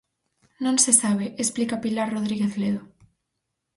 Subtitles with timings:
[0.65, 2.81] Non se sabe, explica Pilar Rodríguez Ledo.